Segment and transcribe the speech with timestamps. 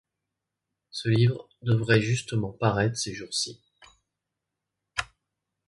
[0.89, 3.61] Ce livre devait justement paraître ces jours-ci.